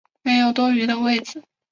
[0.23, 1.43] 没有多余的位子